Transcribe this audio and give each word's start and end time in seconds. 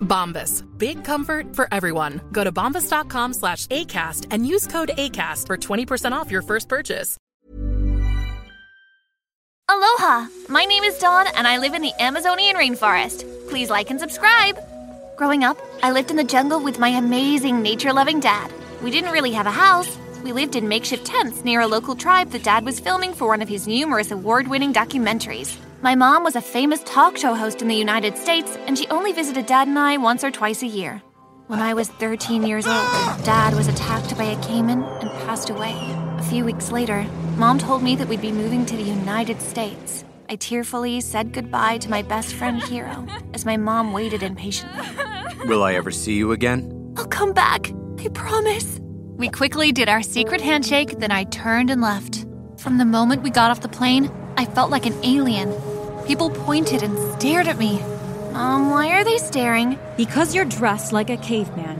Bombas. 0.00 0.64
Big 0.78 1.04
comfort 1.04 1.54
for 1.54 1.68
everyone. 1.72 2.20
Go 2.32 2.44
to 2.44 2.52
bombas.com 2.52 3.32
slash 3.34 3.66
ACAST 3.68 4.26
and 4.30 4.46
use 4.46 4.66
code 4.66 4.90
ACAST 4.96 5.46
for 5.46 5.56
20% 5.56 6.12
off 6.12 6.30
your 6.30 6.42
first 6.42 6.68
purchase. 6.68 7.16
Aloha! 9.68 10.26
My 10.48 10.64
name 10.64 10.82
is 10.82 10.98
Dawn 10.98 11.26
and 11.36 11.46
I 11.46 11.58
live 11.58 11.74
in 11.74 11.82
the 11.82 11.92
Amazonian 12.00 12.56
rainforest. 12.56 13.24
Please 13.48 13.70
like 13.70 13.90
and 13.90 14.00
subscribe. 14.00 14.58
Growing 15.16 15.44
up, 15.44 15.58
I 15.82 15.92
lived 15.92 16.10
in 16.10 16.16
the 16.16 16.24
jungle 16.24 16.60
with 16.60 16.80
my 16.80 16.88
amazing 16.88 17.62
nature 17.62 17.92
loving 17.92 18.18
dad. 18.18 18.52
We 18.82 18.90
didn't 18.90 19.12
really 19.12 19.30
have 19.30 19.46
a 19.46 19.52
house. 19.52 19.96
We 20.24 20.32
lived 20.32 20.56
in 20.56 20.66
makeshift 20.66 21.06
tents 21.06 21.44
near 21.44 21.60
a 21.60 21.68
local 21.68 21.94
tribe 21.94 22.30
that 22.30 22.42
dad 22.42 22.64
was 22.64 22.80
filming 22.80 23.14
for 23.14 23.28
one 23.28 23.42
of 23.42 23.48
his 23.48 23.68
numerous 23.68 24.10
award 24.10 24.48
winning 24.48 24.72
documentaries. 24.72 25.56
My 25.82 25.94
mom 25.94 26.24
was 26.24 26.36
a 26.36 26.42
famous 26.42 26.82
talk 26.84 27.16
show 27.16 27.32
host 27.32 27.62
in 27.62 27.68
the 27.68 27.74
United 27.74 28.18
States, 28.18 28.54
and 28.66 28.76
she 28.76 28.86
only 28.88 29.12
visited 29.12 29.46
dad 29.46 29.66
and 29.66 29.78
I 29.78 29.96
once 29.96 30.22
or 30.22 30.30
twice 30.30 30.62
a 30.62 30.66
year. 30.66 31.00
When 31.46 31.58
I 31.58 31.72
was 31.72 31.88
13 31.88 32.42
years 32.42 32.66
old, 32.66 32.86
dad 33.24 33.54
was 33.54 33.66
attacked 33.66 34.14
by 34.18 34.24
a 34.24 34.42
caiman 34.42 34.82
and 34.82 35.10
passed 35.24 35.48
away. 35.48 35.74
A 36.18 36.22
few 36.22 36.44
weeks 36.44 36.70
later, 36.70 37.06
mom 37.38 37.58
told 37.58 37.82
me 37.82 37.96
that 37.96 38.08
we'd 38.08 38.20
be 38.20 38.30
moving 38.30 38.66
to 38.66 38.76
the 38.76 38.82
United 38.82 39.40
States. 39.40 40.04
I 40.28 40.36
tearfully 40.36 41.00
said 41.00 41.32
goodbye 41.32 41.78
to 41.78 41.88
my 41.88 42.02
best 42.02 42.34
friend 42.34 42.62
Hiro 42.62 43.06
as 43.32 43.46
my 43.46 43.56
mom 43.56 43.94
waited 43.94 44.22
impatiently. 44.22 44.86
Will 45.46 45.62
I 45.62 45.72
ever 45.72 45.90
see 45.90 46.12
you 46.12 46.32
again? 46.32 46.92
I'll 46.98 47.06
come 47.06 47.32
back, 47.32 47.72
I 47.98 48.08
promise. 48.08 48.78
We 49.16 49.30
quickly 49.30 49.72
did 49.72 49.88
our 49.88 50.02
secret 50.02 50.42
handshake, 50.42 50.98
then 50.98 51.10
I 51.10 51.24
turned 51.24 51.70
and 51.70 51.80
left. 51.80 52.26
From 52.58 52.76
the 52.76 52.84
moment 52.84 53.22
we 53.22 53.30
got 53.30 53.50
off 53.50 53.62
the 53.62 53.68
plane, 53.68 54.10
I 54.36 54.44
felt 54.44 54.70
like 54.70 54.86
an 54.86 54.94
alien. 55.04 55.50
People 56.10 56.30
pointed 56.30 56.82
and 56.82 56.98
stared 57.12 57.46
at 57.46 57.56
me. 57.56 57.78
Mom, 58.32 58.68
why 58.68 58.88
are 58.88 59.04
they 59.04 59.16
staring? 59.16 59.78
Because 59.96 60.34
you're 60.34 60.44
dressed 60.44 60.92
like 60.92 61.08
a 61.08 61.16
caveman. 61.16 61.76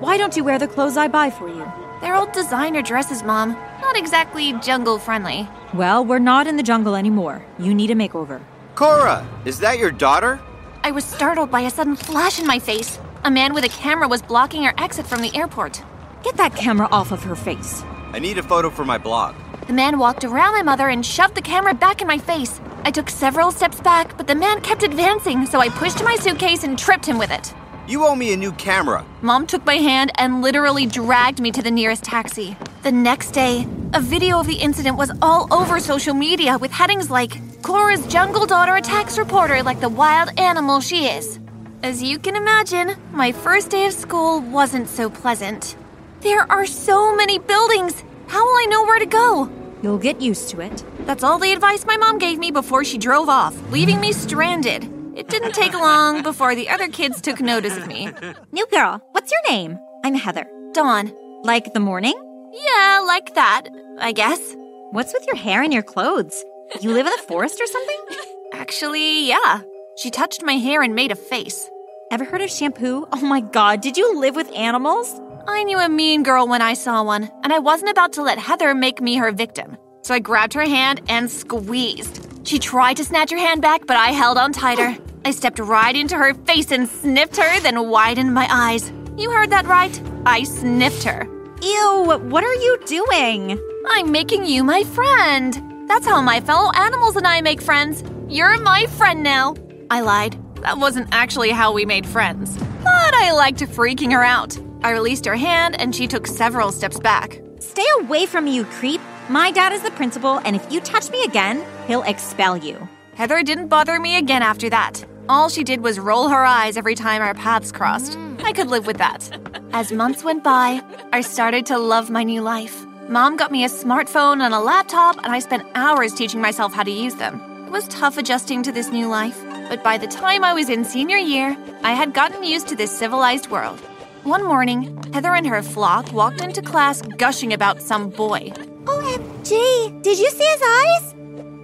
Why 0.00 0.16
don't 0.16 0.34
you 0.34 0.42
wear 0.42 0.58
the 0.58 0.66
clothes 0.66 0.96
I 0.96 1.06
buy 1.06 1.28
for 1.28 1.48
you? 1.48 1.70
They're 2.00 2.14
old 2.14 2.32
designer 2.32 2.80
dresses, 2.80 3.22
Mom. 3.22 3.50
Not 3.82 3.98
exactly 3.98 4.54
jungle 4.54 4.98
friendly. 4.98 5.46
Well, 5.74 6.02
we're 6.02 6.18
not 6.18 6.46
in 6.46 6.56
the 6.56 6.62
jungle 6.62 6.96
anymore. 6.96 7.44
You 7.58 7.74
need 7.74 7.90
a 7.90 7.94
makeover. 7.94 8.40
Cora, 8.74 9.28
is 9.44 9.60
that 9.60 9.76
your 9.76 9.90
daughter? 9.90 10.40
I 10.82 10.90
was 10.90 11.04
startled 11.04 11.50
by 11.50 11.60
a 11.60 11.70
sudden 11.70 11.94
flash 11.94 12.40
in 12.40 12.46
my 12.46 12.60
face. 12.60 12.98
A 13.24 13.30
man 13.30 13.52
with 13.52 13.64
a 13.64 13.68
camera 13.68 14.08
was 14.08 14.22
blocking 14.22 14.64
our 14.64 14.72
exit 14.78 15.06
from 15.06 15.20
the 15.20 15.36
airport. 15.36 15.82
Get 16.22 16.38
that 16.38 16.56
camera 16.56 16.88
off 16.90 17.12
of 17.12 17.22
her 17.24 17.36
face. 17.36 17.82
I 18.14 18.18
need 18.18 18.38
a 18.38 18.42
photo 18.42 18.70
for 18.70 18.86
my 18.86 18.96
blog. 18.96 19.34
The 19.66 19.74
man 19.74 19.98
walked 19.98 20.24
around 20.24 20.54
my 20.54 20.62
mother 20.62 20.88
and 20.88 21.04
shoved 21.04 21.34
the 21.34 21.42
camera 21.42 21.74
back 21.74 22.00
in 22.00 22.08
my 22.08 22.16
face. 22.16 22.62
I 22.86 22.90
took 22.90 23.08
several 23.08 23.50
steps 23.50 23.80
back, 23.80 24.14
but 24.18 24.26
the 24.26 24.34
man 24.34 24.60
kept 24.60 24.82
advancing, 24.82 25.46
so 25.46 25.58
I 25.58 25.70
pushed 25.70 26.04
my 26.04 26.16
suitcase 26.16 26.64
and 26.64 26.78
tripped 26.78 27.06
him 27.06 27.16
with 27.16 27.30
it. 27.30 27.54
You 27.88 28.06
owe 28.06 28.14
me 28.14 28.34
a 28.34 28.36
new 28.36 28.52
camera. 28.52 29.06
Mom 29.22 29.46
took 29.46 29.64
my 29.64 29.76
hand 29.76 30.12
and 30.16 30.42
literally 30.42 30.84
dragged 30.84 31.40
me 31.40 31.50
to 31.52 31.62
the 31.62 31.70
nearest 31.70 32.04
taxi. 32.04 32.58
The 32.82 32.92
next 32.92 33.30
day, 33.30 33.66
a 33.94 34.00
video 34.00 34.38
of 34.38 34.46
the 34.46 34.56
incident 34.56 34.98
was 34.98 35.10
all 35.22 35.48
over 35.50 35.80
social 35.80 36.12
media 36.12 36.58
with 36.58 36.72
headings 36.72 37.10
like 37.10 37.62
Cora's 37.62 38.06
jungle 38.06 38.44
daughter 38.44 38.76
attacks 38.76 39.16
reporter 39.16 39.62
like 39.62 39.80
the 39.80 39.88
wild 39.88 40.38
animal 40.38 40.80
she 40.80 41.06
is. 41.06 41.38
As 41.82 42.02
you 42.02 42.18
can 42.18 42.36
imagine, 42.36 42.96
my 43.12 43.32
first 43.32 43.70
day 43.70 43.86
of 43.86 43.94
school 43.94 44.40
wasn't 44.40 44.88
so 44.88 45.08
pleasant. 45.08 45.76
There 46.20 46.50
are 46.52 46.66
so 46.66 47.16
many 47.16 47.38
buildings. 47.38 48.04
How 48.26 48.44
will 48.44 48.56
I 48.56 48.66
know 48.68 48.84
where 48.84 48.98
to 48.98 49.06
go? 49.06 49.63
You'll 49.84 49.98
get 49.98 50.22
used 50.22 50.48
to 50.48 50.62
it. 50.62 50.82
That's 51.00 51.22
all 51.22 51.38
the 51.38 51.52
advice 51.52 51.84
my 51.84 51.98
mom 51.98 52.16
gave 52.16 52.38
me 52.38 52.50
before 52.50 52.84
she 52.84 52.96
drove 52.96 53.28
off, 53.28 53.54
leaving 53.70 54.00
me 54.00 54.12
stranded. 54.12 54.90
It 55.14 55.28
didn't 55.28 55.52
take 55.52 55.74
long 55.74 56.22
before 56.22 56.54
the 56.54 56.70
other 56.70 56.88
kids 56.88 57.20
took 57.20 57.38
notice 57.38 57.76
of 57.76 57.86
me. 57.86 58.08
New 58.50 58.66
girl, 58.68 59.02
what's 59.12 59.30
your 59.30 59.42
name? 59.50 59.78
I'm 60.02 60.14
Heather. 60.14 60.48
Dawn. 60.72 61.12
Like 61.42 61.74
the 61.74 61.80
morning? 61.80 62.14
Yeah, 62.54 63.04
like 63.06 63.34
that, 63.34 63.64
I 63.98 64.12
guess. 64.12 64.56
What's 64.92 65.12
with 65.12 65.26
your 65.26 65.36
hair 65.36 65.62
and 65.62 65.70
your 65.70 65.82
clothes? 65.82 66.42
You 66.80 66.90
live 66.90 67.06
in 67.06 67.12
the 67.12 67.28
forest 67.28 67.60
or 67.60 67.66
something? 67.66 68.00
Actually, 68.54 69.28
yeah. 69.28 69.60
She 69.98 70.08
touched 70.08 70.42
my 70.42 70.54
hair 70.54 70.80
and 70.80 70.94
made 70.94 71.12
a 71.12 71.14
face. 71.14 71.68
Ever 72.10 72.24
heard 72.24 72.40
of 72.40 72.50
shampoo? 72.50 73.06
Oh 73.12 73.20
my 73.20 73.42
god, 73.42 73.82
did 73.82 73.98
you 73.98 74.18
live 74.18 74.34
with 74.34 74.50
animals? 74.56 75.20
I 75.46 75.62
knew 75.64 75.78
a 75.78 75.88
mean 75.88 76.22
girl 76.22 76.48
when 76.48 76.62
I 76.62 76.74
saw 76.74 77.02
one, 77.02 77.30
and 77.42 77.52
I 77.52 77.58
wasn't 77.58 77.90
about 77.90 78.14
to 78.14 78.22
let 78.22 78.38
Heather 78.38 78.74
make 78.74 79.00
me 79.00 79.16
her 79.16 79.30
victim. 79.30 79.76
So 80.02 80.14
I 80.14 80.18
grabbed 80.18 80.54
her 80.54 80.62
hand 80.62 81.02
and 81.08 81.30
squeezed. 81.30 82.46
She 82.46 82.58
tried 82.58 82.96
to 82.96 83.04
snatch 83.04 83.30
her 83.30 83.38
hand 83.38 83.60
back, 83.60 83.86
but 83.86 83.96
I 83.96 84.08
held 84.08 84.38
on 84.38 84.52
tighter. 84.52 84.96
I 85.24 85.30
stepped 85.30 85.58
right 85.58 85.94
into 85.94 86.16
her 86.16 86.34
face 86.34 86.70
and 86.70 86.88
sniffed 86.88 87.36
her, 87.36 87.60
then 87.60 87.88
widened 87.88 88.32
my 88.32 88.46
eyes. 88.50 88.92
You 89.16 89.30
heard 89.30 89.50
that 89.50 89.66
right. 89.66 90.00
I 90.26 90.44
sniffed 90.44 91.04
her. 91.04 91.28
Ew, 91.62 92.18
what 92.28 92.44
are 92.44 92.54
you 92.54 92.78
doing? 92.86 93.58
I'm 93.88 94.10
making 94.10 94.46
you 94.46 94.64
my 94.64 94.82
friend. 94.84 95.88
That's 95.88 96.06
how 96.06 96.20
my 96.22 96.40
fellow 96.40 96.70
animals 96.72 97.16
and 97.16 97.26
I 97.26 97.40
make 97.42 97.60
friends. 97.60 98.02
You're 98.28 98.58
my 98.60 98.86
friend 98.86 99.22
now. 99.22 99.54
I 99.90 100.00
lied. 100.00 100.38
That 100.62 100.78
wasn't 100.78 101.08
actually 101.12 101.50
how 101.50 101.72
we 101.72 101.84
made 101.84 102.06
friends. 102.06 102.56
But 102.82 103.14
I 103.14 103.32
liked 103.32 103.60
freaking 103.60 104.12
her 104.12 104.24
out. 104.24 104.58
I 104.84 104.90
released 104.90 105.24
her 105.24 105.34
hand 105.34 105.80
and 105.80 105.94
she 105.94 106.06
took 106.06 106.26
several 106.26 106.70
steps 106.70 107.00
back. 107.00 107.40
Stay 107.58 107.86
away 108.00 108.26
from 108.26 108.44
me, 108.44 108.54
you 108.54 108.66
creep. 108.66 109.00
My 109.30 109.50
dad 109.50 109.72
is 109.72 109.82
the 109.82 109.90
principal, 109.92 110.40
and 110.44 110.54
if 110.54 110.70
you 110.70 110.78
touch 110.82 111.10
me 111.10 111.24
again, 111.24 111.64
he'll 111.86 112.02
expel 112.02 112.58
you. 112.58 112.86
Heather 113.14 113.42
didn't 113.42 113.68
bother 113.68 113.98
me 113.98 114.18
again 114.18 114.42
after 114.42 114.68
that. 114.68 115.02
All 115.26 115.48
she 115.48 115.64
did 115.64 115.82
was 115.82 115.98
roll 115.98 116.28
her 116.28 116.44
eyes 116.44 116.76
every 116.76 116.94
time 116.94 117.22
our 117.22 117.32
paths 117.32 117.72
crossed. 117.72 118.18
I 118.44 118.52
could 118.52 118.66
live 118.66 118.86
with 118.86 118.98
that. 118.98 119.30
As 119.72 119.90
months 119.90 120.22
went 120.22 120.44
by, 120.44 120.82
I 121.14 121.22
started 121.22 121.64
to 121.66 121.78
love 121.78 122.10
my 122.10 122.22
new 122.22 122.42
life. 122.42 122.84
Mom 123.08 123.38
got 123.38 123.50
me 123.50 123.64
a 123.64 123.68
smartphone 123.68 124.42
and 124.42 124.52
a 124.52 124.60
laptop, 124.60 125.16
and 125.16 125.32
I 125.32 125.38
spent 125.38 125.66
hours 125.74 126.12
teaching 126.12 126.42
myself 126.42 126.74
how 126.74 126.82
to 126.82 126.90
use 126.90 127.14
them. 127.14 127.40
It 127.66 127.72
was 127.72 127.88
tough 127.88 128.18
adjusting 128.18 128.62
to 128.64 128.72
this 128.72 128.90
new 128.90 129.08
life, 129.08 129.42
but 129.70 129.82
by 129.82 129.96
the 129.96 130.06
time 130.06 130.44
I 130.44 130.52
was 130.52 130.68
in 130.68 130.84
senior 130.84 131.16
year, 131.16 131.56
I 131.82 131.92
had 131.92 132.12
gotten 132.12 132.44
used 132.44 132.68
to 132.68 132.76
this 132.76 132.90
civilized 132.90 133.50
world. 133.50 133.80
One 134.24 134.42
morning, 134.46 134.96
Heather 135.12 135.34
and 135.34 135.46
her 135.46 135.62
flock 135.62 136.10
walked 136.14 136.40
into 136.40 136.62
class 136.62 137.02
gushing 137.02 137.52
about 137.52 137.82
some 137.82 138.08
boy. 138.08 138.52
OMG! 138.84 140.02
Did 140.02 140.18
you 140.18 140.30
see 140.30 140.44
his 140.44 140.62
eyes? 140.62 141.14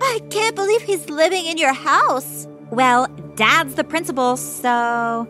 I 0.03 0.21
can't 0.29 0.55
believe 0.55 0.83
he's 0.83 1.09
living 1.09 1.47
in 1.47 1.57
your 1.57 1.73
house. 1.73 2.47
Well, 2.69 3.07
dad's 3.35 3.77
the 3.77 3.85
principal, 3.85 4.37
so. 4.37 5.27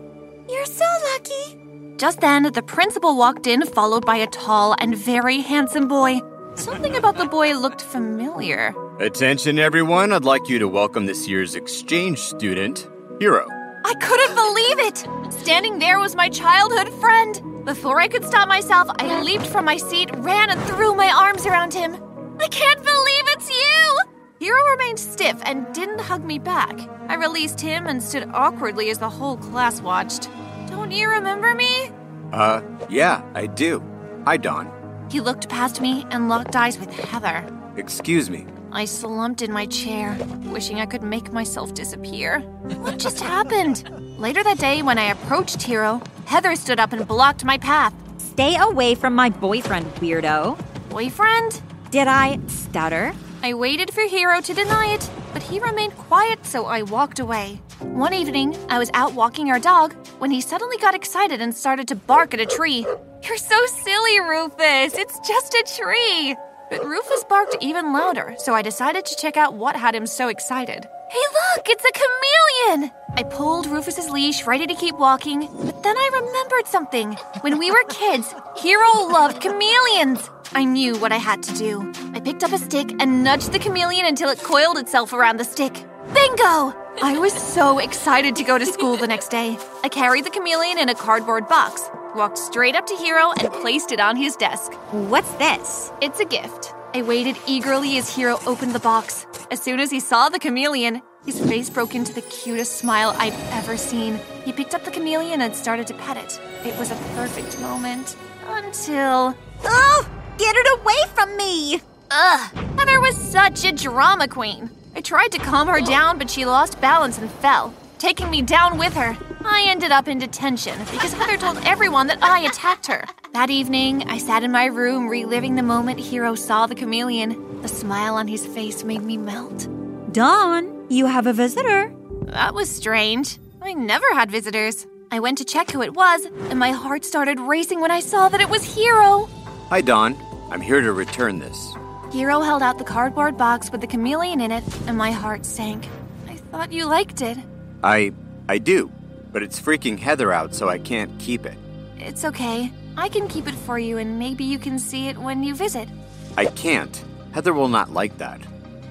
You're 0.48 0.66
so 0.66 0.84
lucky. 1.12 1.94
Just 1.98 2.20
then, 2.20 2.50
the 2.52 2.62
principal 2.62 3.16
walked 3.16 3.46
in, 3.46 3.64
followed 3.64 4.04
by 4.04 4.16
a 4.16 4.26
tall 4.26 4.74
and 4.80 4.96
very 4.96 5.38
handsome 5.38 5.86
boy. 5.86 6.20
Something 6.56 6.96
about 6.96 7.16
the 7.16 7.26
boy 7.26 7.56
looked 7.56 7.80
familiar. 7.80 8.74
Attention, 8.98 9.60
everyone. 9.60 10.12
I'd 10.12 10.24
like 10.24 10.48
you 10.48 10.58
to 10.58 10.66
welcome 10.66 11.06
this 11.06 11.28
year's 11.28 11.54
exchange 11.54 12.18
student, 12.18 12.88
Hiro. 13.20 13.46
I 13.84 13.94
couldn't 13.94 14.34
believe 14.34 14.78
it! 14.80 15.19
Standing 15.40 15.78
there 15.78 15.98
was 15.98 16.14
my 16.14 16.28
childhood 16.28 16.92
friend. 17.00 17.64
Before 17.64 17.98
I 17.98 18.08
could 18.08 18.26
stop 18.26 18.46
myself, 18.46 18.90
I 18.98 19.22
leaped 19.22 19.46
from 19.46 19.64
my 19.64 19.78
seat, 19.78 20.10
ran, 20.16 20.50
and 20.50 20.60
threw 20.64 20.94
my 20.94 21.10
arms 21.10 21.46
around 21.46 21.72
him. 21.72 21.94
I 22.38 22.46
can't 22.48 22.78
believe 22.84 23.24
it's 23.28 23.48
you! 23.48 23.98
Hiro 24.38 24.62
remained 24.72 25.00
stiff 25.00 25.40
and 25.46 25.66
didn't 25.72 26.00
hug 26.00 26.22
me 26.22 26.38
back. 26.38 26.78
I 27.08 27.14
released 27.14 27.58
him 27.58 27.86
and 27.86 28.02
stood 28.02 28.28
awkwardly 28.34 28.90
as 28.90 28.98
the 28.98 29.08
whole 29.08 29.38
class 29.38 29.80
watched. 29.80 30.28
Dawn't 30.66 30.92
you 30.92 31.08
remember 31.08 31.54
me? 31.54 31.90
Uh, 32.34 32.60
yeah, 32.90 33.22
I 33.34 33.46
do. 33.46 33.82
Hi, 34.26 34.36
Don. 34.36 34.70
He 35.10 35.20
looked 35.20 35.48
past 35.48 35.80
me 35.80 36.04
and 36.10 36.28
locked 36.28 36.54
eyes 36.54 36.78
with 36.78 36.90
Heather. 36.90 37.50
Excuse 37.78 38.28
me. 38.28 38.46
I 38.72 38.84
slumped 38.84 39.42
in 39.42 39.52
my 39.52 39.66
chair, 39.66 40.16
wishing 40.44 40.78
I 40.78 40.86
could 40.86 41.02
make 41.02 41.32
myself 41.32 41.74
disappear. 41.74 42.40
What 42.78 42.98
just 42.98 43.20
happened? 43.20 43.88
Later 44.18 44.44
that 44.44 44.58
day, 44.58 44.82
when 44.82 44.96
I 44.96 45.10
approached 45.10 45.62
Hiro, 45.62 46.00
Heather 46.26 46.54
stood 46.54 46.78
up 46.78 46.92
and 46.92 47.06
blocked 47.06 47.44
my 47.44 47.58
path. 47.58 47.92
Stay 48.18 48.56
away 48.56 48.94
from 48.94 49.14
my 49.14 49.28
boyfriend, 49.28 49.86
weirdo. 49.96 50.56
Boyfriend? 50.88 51.60
Did 51.90 52.06
I 52.06 52.38
stutter? 52.46 53.12
I 53.42 53.54
waited 53.54 53.92
for 53.92 54.06
Hiro 54.06 54.40
to 54.40 54.54
deny 54.54 54.94
it, 54.94 55.10
but 55.32 55.42
he 55.42 55.58
remained 55.58 55.96
quiet, 55.96 56.46
so 56.46 56.66
I 56.66 56.82
walked 56.82 57.18
away. 57.18 57.60
One 57.80 58.14
evening, 58.14 58.56
I 58.68 58.78
was 58.78 58.90
out 58.94 59.14
walking 59.14 59.50
our 59.50 59.58
dog 59.58 59.94
when 60.18 60.30
he 60.30 60.40
suddenly 60.40 60.76
got 60.76 60.94
excited 60.94 61.40
and 61.40 61.52
started 61.52 61.88
to 61.88 61.96
bark 61.96 62.34
at 62.34 62.40
a 62.40 62.46
tree. 62.46 62.86
You're 63.22 63.36
so 63.36 63.66
silly, 63.66 64.20
Rufus. 64.20 64.94
It's 64.94 65.18
just 65.26 65.54
a 65.54 65.64
tree. 65.76 66.36
But 66.70 66.84
Rufus 66.84 67.24
barked 67.24 67.56
even 67.60 67.92
louder, 67.92 68.34
so 68.38 68.54
I 68.54 68.62
decided 68.62 69.04
to 69.04 69.16
check 69.16 69.36
out 69.36 69.54
what 69.54 69.74
had 69.74 69.94
him 69.94 70.06
so 70.06 70.28
excited. 70.28 70.88
Hey, 71.10 71.18
look, 71.18 71.68
it's 71.68 71.84
a 71.84 71.92
chameleon! 71.92 72.92
I 73.16 73.24
pulled 73.24 73.66
Rufus's 73.66 74.08
leash, 74.08 74.46
ready 74.46 74.68
to 74.68 74.74
keep 74.74 74.96
walking, 74.96 75.48
but 75.64 75.82
then 75.82 75.96
I 75.96 76.10
remembered 76.12 76.68
something. 76.68 77.14
When 77.40 77.58
we 77.58 77.72
were 77.72 77.82
kids, 77.88 78.32
Hiro 78.56 79.08
loved 79.08 79.42
chameleons. 79.42 80.30
I 80.54 80.64
knew 80.64 80.96
what 80.98 81.10
I 81.10 81.16
had 81.16 81.42
to 81.42 81.54
do. 81.56 81.92
I 82.14 82.20
picked 82.20 82.44
up 82.44 82.52
a 82.52 82.58
stick 82.58 82.92
and 83.00 83.24
nudged 83.24 83.52
the 83.52 83.58
chameleon 83.58 84.06
until 84.06 84.30
it 84.30 84.38
coiled 84.38 84.78
itself 84.78 85.12
around 85.12 85.38
the 85.38 85.44
stick. 85.44 85.74
Bingo! 86.14 86.79
I 87.02 87.16
was 87.18 87.32
so 87.32 87.78
excited 87.78 88.36
to 88.36 88.44
go 88.44 88.58
to 88.58 88.66
school 88.66 88.96
the 88.96 89.06
next 89.06 89.28
day. 89.28 89.56
I 89.82 89.88
carried 89.88 90.24
the 90.24 90.30
chameleon 90.30 90.78
in 90.78 90.88
a 90.88 90.94
cardboard 90.94 91.48
box, 91.48 91.88
walked 92.14 92.36
straight 92.36 92.74
up 92.74 92.86
to 92.86 92.96
Hiro, 92.96 93.32
and 93.32 93.50
placed 93.52 93.90
it 93.92 94.00
on 94.00 94.16
his 94.16 94.36
desk. 94.36 94.74
What's 94.90 95.30
this? 95.34 95.92
It's 96.02 96.20
a 96.20 96.24
gift. 96.24 96.74
I 96.94 97.02
waited 97.02 97.36
eagerly 97.46 97.96
as 97.96 98.14
Hiro 98.14 98.38
opened 98.46 98.72
the 98.72 98.80
box. 98.80 99.26
As 99.50 99.62
soon 99.62 99.80
as 99.80 99.90
he 99.90 100.00
saw 100.00 100.28
the 100.28 100.38
chameleon, 100.38 101.00
his 101.24 101.40
face 101.40 101.70
broke 101.70 101.94
into 101.94 102.12
the 102.12 102.22
cutest 102.22 102.78
smile 102.78 103.14
I've 103.16 103.38
ever 103.52 103.76
seen. 103.76 104.18
He 104.44 104.52
picked 104.52 104.74
up 104.74 104.84
the 104.84 104.90
chameleon 104.90 105.40
and 105.40 105.54
started 105.54 105.86
to 105.86 105.94
pet 105.94 106.16
it. 106.16 106.40
It 106.66 106.76
was 106.78 106.90
a 106.90 106.96
perfect 107.14 107.60
moment. 107.60 108.16
Until. 108.46 109.34
Oh! 109.64 110.10
Get 110.36 110.56
it 110.56 110.80
away 110.80 111.14
from 111.14 111.36
me! 111.36 111.80
Ugh! 112.10 112.56
Heather 112.78 113.00
was 113.00 113.16
such 113.16 113.64
a 113.64 113.72
drama 113.72 114.26
queen. 114.26 114.70
I 114.94 115.00
tried 115.00 115.32
to 115.32 115.38
calm 115.38 115.68
her 115.68 115.80
down, 115.80 116.18
but 116.18 116.30
she 116.30 116.44
lost 116.44 116.80
balance 116.80 117.18
and 117.18 117.30
fell, 117.30 117.72
taking 117.98 118.30
me 118.30 118.42
down 118.42 118.78
with 118.78 118.94
her. 118.94 119.16
I 119.44 119.64
ended 119.66 119.92
up 119.92 120.08
in 120.08 120.18
detention 120.18 120.78
because 120.90 121.12
Heather 121.12 121.36
told 121.36 121.58
everyone 121.64 122.08
that 122.08 122.22
I 122.22 122.40
attacked 122.40 122.86
her. 122.88 123.04
That 123.32 123.50
evening, 123.50 124.08
I 124.08 124.18
sat 124.18 124.42
in 124.42 124.50
my 124.50 124.66
room 124.66 125.08
reliving 125.08 125.54
the 125.54 125.62
moment 125.62 126.00
Hiro 126.00 126.34
saw 126.34 126.66
the 126.66 126.74
chameleon. 126.74 127.62
The 127.62 127.68
smile 127.68 128.16
on 128.16 128.26
his 128.26 128.44
face 128.44 128.82
made 128.82 129.02
me 129.02 129.16
melt. 129.16 129.68
Dawn, 130.12 130.86
you 130.90 131.06
have 131.06 131.26
a 131.26 131.32
visitor. 131.32 131.94
That 132.24 132.54
was 132.54 132.68
strange. 132.68 133.38
I 133.62 133.74
never 133.74 134.12
had 134.14 134.30
visitors. 134.30 134.86
I 135.12 135.20
went 135.20 135.38
to 135.38 135.44
check 135.44 135.70
who 135.70 135.82
it 135.82 135.94
was, 135.94 136.24
and 136.24 136.58
my 136.58 136.72
heart 136.72 137.04
started 137.04 137.38
racing 137.38 137.80
when 137.80 137.90
I 137.90 138.00
saw 138.00 138.28
that 138.28 138.40
it 138.40 138.48
was 138.48 138.64
Hiro. 138.64 139.26
Hi, 139.68 139.80
Dawn. 139.80 140.16
I'm 140.50 140.60
here 140.60 140.80
to 140.80 140.92
return 140.92 141.38
this. 141.38 141.74
Hiro 142.10 142.40
held 142.40 142.62
out 142.62 142.78
the 142.78 142.84
cardboard 142.84 143.36
box 143.36 143.70
with 143.70 143.80
the 143.80 143.86
chameleon 143.86 144.40
in 144.40 144.50
it, 144.50 144.64
and 144.88 144.96
my 144.96 145.12
heart 145.12 145.46
sank. 145.46 145.86
I 146.28 146.34
thought 146.34 146.72
you 146.72 146.86
liked 146.86 147.22
it. 147.22 147.38
I. 147.84 148.12
I 148.48 148.58
do. 148.58 148.90
But 149.32 149.44
it's 149.44 149.60
freaking 149.60 149.96
Heather 149.96 150.32
out, 150.32 150.54
so 150.54 150.68
I 150.68 150.78
can't 150.78 151.16
keep 151.20 151.46
it. 151.46 151.56
It's 151.98 152.24
okay. 152.24 152.72
I 152.96 153.08
can 153.08 153.28
keep 153.28 153.46
it 153.46 153.54
for 153.54 153.78
you, 153.78 153.98
and 153.98 154.18
maybe 154.18 154.42
you 154.42 154.58
can 154.58 154.78
see 154.78 155.06
it 155.06 155.16
when 155.16 155.44
you 155.44 155.54
visit. 155.54 155.88
I 156.36 156.46
can't. 156.46 157.04
Heather 157.32 157.54
will 157.54 157.68
not 157.68 157.92
like 157.92 158.18
that. 158.18 158.40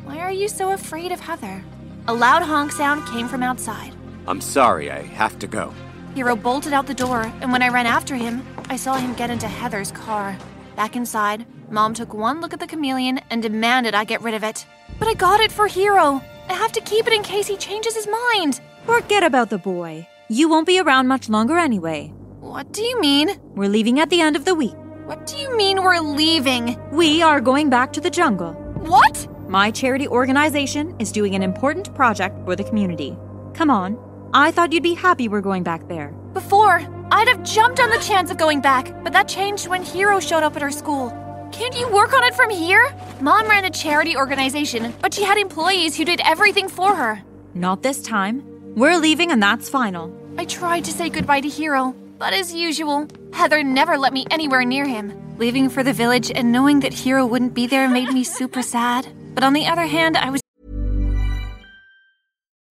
Why 0.05 0.19
are 0.19 0.31
you 0.31 0.47
so 0.47 0.71
afraid 0.71 1.11
of 1.11 1.19
Heather? 1.19 1.61
A 2.07 2.13
loud 2.13 2.41
honk 2.41 2.71
sound 2.71 3.05
came 3.07 3.27
from 3.27 3.43
outside. 3.43 3.93
I'm 4.27 4.39
sorry, 4.39 4.89
I 4.89 5.01
have 5.01 5.37
to 5.39 5.47
go. 5.47 5.73
Hiro 6.15 6.37
bolted 6.37 6.71
out 6.71 6.87
the 6.87 6.93
door, 6.93 7.21
and 7.41 7.51
when 7.51 7.61
I 7.61 7.69
ran 7.69 7.85
after 7.85 8.15
him, 8.15 8.47
I 8.69 8.77
saw 8.77 8.95
him 8.95 9.13
get 9.13 9.29
into 9.29 9.47
Heather's 9.47 9.91
car. 9.91 10.37
Back 10.79 10.95
inside, 10.95 11.45
Mom 11.69 11.93
took 11.93 12.13
one 12.13 12.39
look 12.39 12.53
at 12.53 12.61
the 12.61 12.65
chameleon 12.65 13.19
and 13.29 13.43
demanded 13.43 13.93
I 13.93 14.05
get 14.05 14.21
rid 14.21 14.33
of 14.33 14.45
it. 14.45 14.65
But 14.97 15.09
I 15.09 15.13
got 15.13 15.41
it 15.41 15.51
for 15.51 15.67
Hiro. 15.67 16.21
I 16.47 16.53
have 16.53 16.71
to 16.71 16.79
keep 16.79 17.05
it 17.05 17.11
in 17.11 17.21
case 17.21 17.47
he 17.47 17.57
changes 17.57 17.95
his 17.95 18.07
mind. 18.07 18.61
Forget 18.85 19.23
about 19.23 19.49
the 19.49 19.57
boy. 19.57 20.07
You 20.29 20.47
won't 20.47 20.65
be 20.65 20.79
around 20.79 21.09
much 21.09 21.27
longer 21.27 21.57
anyway. 21.57 22.13
What 22.39 22.71
do 22.71 22.81
you 22.81 22.97
mean? 23.01 23.41
We're 23.55 23.67
leaving 23.67 23.99
at 23.99 24.09
the 24.09 24.21
end 24.21 24.37
of 24.37 24.45
the 24.45 24.55
week. 24.55 24.77
What 25.03 25.27
do 25.27 25.35
you 25.35 25.53
mean 25.57 25.83
we're 25.83 25.99
leaving? 25.99 26.79
We 26.91 27.21
are 27.21 27.41
going 27.41 27.69
back 27.69 27.91
to 27.91 27.99
the 27.99 28.09
jungle. 28.09 28.53
What? 28.77 29.27
My 29.49 29.71
charity 29.71 30.07
organization 30.07 30.95
is 30.97 31.11
doing 31.11 31.35
an 31.35 31.43
important 31.43 31.93
project 31.93 32.45
for 32.45 32.55
the 32.55 32.63
community. 32.63 33.17
Come 33.53 33.69
on. 33.69 33.99
I 34.33 34.51
thought 34.51 34.71
you'd 34.71 34.83
be 34.83 34.93
happy 34.93 35.27
we're 35.27 35.41
going 35.41 35.63
back 35.63 35.89
there. 35.89 36.13
Before, 36.31 36.79
I'd 37.11 37.27
have 37.27 37.43
jumped 37.43 37.79
on 37.79 37.89
the 37.89 37.97
chance 37.99 38.29
of 38.29 38.37
going 38.37 38.61
back, 38.61 38.93
but 39.03 39.13
that 39.13 39.27
changed 39.27 39.67
when 39.67 39.83
Hiro 39.83 40.19
showed 40.19 40.43
up 40.43 40.55
at 40.55 40.63
our 40.63 40.71
school. 40.71 41.09
Can't 41.51 41.77
you 41.77 41.89
work 41.89 42.13
on 42.13 42.23
it 42.23 42.35
from 42.35 42.49
here? 42.49 42.93
Mom 43.19 43.47
ran 43.47 43.65
a 43.65 43.69
charity 43.69 44.15
organization, 44.15 44.93
but 45.01 45.13
she 45.13 45.23
had 45.23 45.37
employees 45.37 45.95
who 45.97 46.05
did 46.05 46.21
everything 46.23 46.69
for 46.69 46.95
her. 46.95 47.21
Not 47.55 47.81
this 47.81 48.01
time. 48.03 48.43
We're 48.75 48.97
leaving 48.97 49.31
and 49.31 49.41
that's 49.41 49.67
final. 49.69 50.15
I 50.37 50.45
tried 50.45 50.85
to 50.85 50.91
say 50.91 51.09
goodbye 51.09 51.41
to 51.41 51.49
Hiro, 51.49 51.95
but 52.19 52.33
as 52.33 52.53
usual, 52.53 53.07
Heather 53.33 53.63
never 53.63 53.97
let 53.97 54.13
me 54.13 54.25
anywhere 54.29 54.63
near 54.63 54.85
him. 54.85 55.37
Leaving 55.37 55.69
for 55.69 55.83
the 55.83 55.93
village 55.93 56.31
and 56.33 56.51
knowing 56.51 56.81
that 56.81 56.93
Hiro 56.93 57.25
wouldn't 57.25 57.55
be 57.55 57.65
there 57.65 57.89
made 57.89 58.09
me 58.09 58.23
super 58.23 58.61
sad. 58.75 59.07
But 59.33 59.43
on 59.43 59.53
the 59.53 59.65
other 59.65 59.87
hand, 59.87 60.15
I 60.17 60.29
was. 60.29 60.41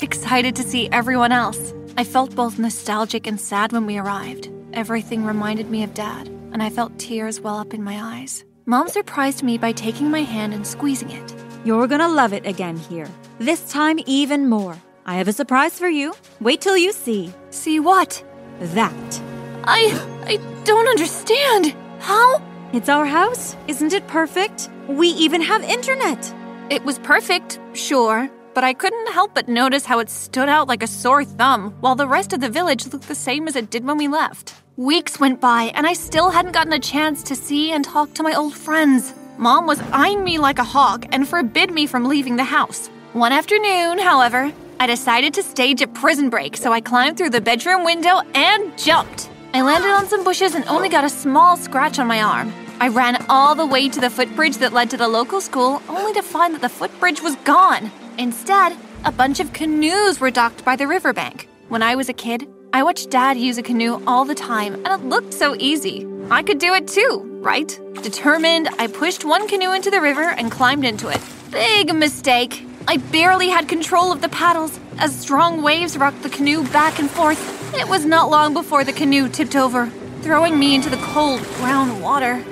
Excited 0.00 0.54
to 0.54 0.62
see 0.62 0.88
everyone 0.92 1.32
else. 1.32 1.74
I 1.96 2.04
felt 2.04 2.36
both 2.36 2.56
nostalgic 2.56 3.26
and 3.26 3.40
sad 3.40 3.72
when 3.72 3.84
we 3.84 3.98
arrived. 3.98 4.48
Everything 4.72 5.24
reminded 5.24 5.70
me 5.70 5.82
of 5.82 5.92
Dad, 5.92 6.28
and 6.52 6.62
I 6.62 6.70
felt 6.70 6.96
tears 7.00 7.40
well 7.40 7.58
up 7.58 7.74
in 7.74 7.82
my 7.82 8.00
eyes. 8.00 8.44
Mom 8.64 8.86
surprised 8.86 9.42
me 9.42 9.58
by 9.58 9.72
taking 9.72 10.08
my 10.08 10.22
hand 10.22 10.54
and 10.54 10.64
squeezing 10.64 11.10
it. 11.10 11.34
You're 11.64 11.88
gonna 11.88 12.08
love 12.08 12.32
it 12.32 12.46
again 12.46 12.76
here. 12.76 13.08
This 13.40 13.72
time, 13.72 13.98
even 14.06 14.48
more. 14.48 14.76
I 15.04 15.16
have 15.16 15.26
a 15.26 15.32
surprise 15.32 15.76
for 15.76 15.88
you. 15.88 16.14
Wait 16.40 16.60
till 16.60 16.76
you 16.76 16.92
see. 16.92 17.34
See 17.50 17.80
what? 17.80 18.22
That. 18.60 19.20
I. 19.64 20.00
I 20.26 20.36
don't 20.62 20.86
understand. 20.86 21.74
How? 21.98 22.40
It's 22.72 22.88
our 22.88 23.04
house. 23.04 23.56
Isn't 23.66 23.92
it 23.92 24.06
perfect? 24.06 24.70
We 24.86 25.08
even 25.08 25.42
have 25.42 25.64
internet. 25.64 26.32
It 26.70 26.84
was 26.84 27.00
perfect, 27.00 27.58
sure, 27.72 28.30
but 28.58 28.64
I 28.64 28.72
couldn't 28.72 29.12
help 29.12 29.34
but 29.34 29.46
notice 29.46 29.84
how 29.84 30.00
it 30.00 30.10
stood 30.10 30.48
out 30.48 30.66
like 30.66 30.82
a 30.82 30.88
sore 30.88 31.24
thumb, 31.24 31.72
while 31.78 31.94
the 31.94 32.08
rest 32.08 32.32
of 32.32 32.40
the 32.40 32.48
village 32.48 32.88
looked 32.88 33.06
the 33.06 33.14
same 33.14 33.46
as 33.46 33.54
it 33.54 33.70
did 33.70 33.86
when 33.86 33.98
we 33.98 34.08
left. 34.08 34.52
Weeks 34.76 35.20
went 35.20 35.40
by, 35.40 35.70
and 35.76 35.86
I 35.86 35.92
still 35.92 36.30
hadn't 36.30 36.56
gotten 36.58 36.72
a 36.72 36.80
chance 36.80 37.22
to 37.22 37.36
see 37.36 37.70
and 37.70 37.84
talk 37.84 38.14
to 38.14 38.24
my 38.24 38.34
old 38.34 38.54
friends. 38.54 39.14
Mom 39.36 39.68
was 39.68 39.80
eyeing 39.92 40.24
me 40.24 40.38
like 40.38 40.58
a 40.58 40.64
hawk 40.64 41.06
and 41.12 41.28
forbid 41.28 41.70
me 41.70 41.86
from 41.86 42.04
leaving 42.04 42.34
the 42.34 42.42
house. 42.42 42.88
One 43.12 43.30
afternoon, 43.30 44.00
however, 44.00 44.52
I 44.80 44.88
decided 44.88 45.34
to 45.34 45.44
stage 45.44 45.80
a 45.80 45.86
prison 45.86 46.28
break, 46.28 46.56
so 46.56 46.72
I 46.72 46.80
climbed 46.80 47.16
through 47.16 47.30
the 47.30 47.40
bedroom 47.40 47.84
window 47.84 48.22
and 48.34 48.76
jumped. 48.76 49.30
I 49.54 49.62
landed 49.62 49.92
on 49.92 50.08
some 50.08 50.24
bushes 50.24 50.56
and 50.56 50.64
only 50.66 50.88
got 50.88 51.04
a 51.04 51.08
small 51.10 51.56
scratch 51.56 52.00
on 52.00 52.08
my 52.08 52.22
arm. 52.22 52.52
I 52.80 52.88
ran 52.88 53.24
all 53.28 53.54
the 53.54 53.66
way 53.66 53.88
to 53.88 54.00
the 54.00 54.10
footbridge 54.10 54.56
that 54.56 54.72
led 54.72 54.90
to 54.90 54.96
the 54.96 55.06
local 55.06 55.40
school, 55.40 55.80
only 55.88 56.12
to 56.14 56.22
find 56.22 56.52
that 56.54 56.60
the 56.60 56.68
footbridge 56.68 57.22
was 57.22 57.36
gone. 57.44 57.92
Instead, 58.18 58.76
a 59.04 59.12
bunch 59.12 59.38
of 59.38 59.52
canoes 59.52 60.18
were 60.18 60.32
docked 60.32 60.64
by 60.64 60.74
the 60.74 60.88
riverbank. 60.88 61.48
When 61.68 61.84
I 61.84 61.94
was 61.94 62.08
a 62.08 62.12
kid, 62.12 62.48
I 62.72 62.82
watched 62.82 63.10
Dad 63.10 63.36
use 63.38 63.58
a 63.58 63.62
canoe 63.62 64.02
all 64.08 64.24
the 64.24 64.34
time, 64.34 64.74
and 64.74 64.88
it 64.88 65.08
looked 65.08 65.32
so 65.32 65.54
easy. 65.56 66.04
I 66.28 66.42
could 66.42 66.58
do 66.58 66.74
it 66.74 66.88
too, 66.88 67.22
right? 67.40 67.68
Determined, 68.02 68.70
I 68.76 68.88
pushed 68.88 69.24
one 69.24 69.46
canoe 69.46 69.72
into 69.72 69.92
the 69.92 70.00
river 70.00 70.30
and 70.30 70.50
climbed 70.50 70.84
into 70.84 71.06
it. 71.06 71.20
Big 71.52 71.94
mistake. 71.94 72.66
I 72.88 72.96
barely 72.96 73.50
had 73.50 73.68
control 73.68 74.10
of 74.10 74.20
the 74.20 74.28
paddles 74.30 74.80
as 74.98 75.14
strong 75.14 75.62
waves 75.62 75.96
rocked 75.96 76.24
the 76.24 76.28
canoe 76.28 76.64
back 76.72 76.98
and 76.98 77.08
forth. 77.08 77.38
It 77.72 77.86
was 77.86 78.04
not 78.04 78.30
long 78.30 78.52
before 78.52 78.82
the 78.82 78.92
canoe 78.92 79.28
tipped 79.28 79.54
over, 79.54 79.92
throwing 80.22 80.58
me 80.58 80.74
into 80.74 80.90
the 80.90 80.96
cold, 80.96 81.40
brown 81.58 82.00
water. 82.00 82.44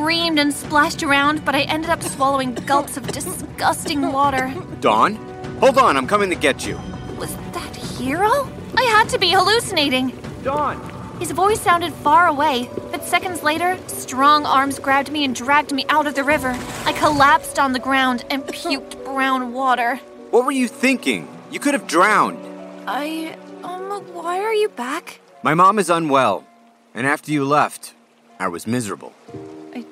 Screamed 0.00 0.38
and 0.38 0.50
splashed 0.54 1.02
around, 1.02 1.44
but 1.44 1.54
I 1.54 1.60
ended 1.64 1.90
up 1.90 2.02
swallowing 2.02 2.54
gulps 2.54 2.96
of 2.96 3.06
disgusting 3.06 4.00
water. 4.12 4.50
Dawn? 4.80 5.16
Hold 5.60 5.76
on, 5.76 5.94
I'm 5.98 6.06
coming 6.06 6.30
to 6.30 6.36
get 6.36 6.66
you. 6.66 6.80
Was 7.18 7.36
that 7.52 7.76
Hiro? 7.76 8.48
I 8.78 8.82
had 8.84 9.10
to 9.10 9.18
be 9.18 9.28
hallucinating. 9.28 10.18
Dawn! 10.42 10.80
His 11.20 11.32
voice 11.32 11.60
sounded 11.60 11.92
far 11.92 12.28
away, 12.28 12.70
but 12.90 13.04
seconds 13.04 13.42
later, 13.42 13.78
strong 13.88 14.46
arms 14.46 14.78
grabbed 14.78 15.12
me 15.12 15.22
and 15.22 15.34
dragged 15.34 15.70
me 15.70 15.84
out 15.90 16.06
of 16.06 16.14
the 16.14 16.24
river. 16.24 16.56
I 16.86 16.94
collapsed 16.94 17.58
on 17.58 17.74
the 17.74 17.78
ground 17.78 18.24
and 18.30 18.42
puked 18.44 19.04
brown 19.04 19.52
water. 19.52 19.96
What 20.30 20.46
were 20.46 20.52
you 20.52 20.66
thinking? 20.66 21.28
You 21.50 21.60
could 21.60 21.74
have 21.74 21.86
drowned. 21.86 22.38
I. 22.86 23.36
Um, 23.62 23.90
why 24.14 24.38
are 24.40 24.54
you 24.54 24.70
back? 24.70 25.20
My 25.42 25.52
mom 25.52 25.78
is 25.78 25.90
unwell, 25.90 26.46
and 26.94 27.06
after 27.06 27.30
you 27.30 27.44
left, 27.44 27.92
I 28.38 28.48
was 28.48 28.66
miserable. 28.66 29.12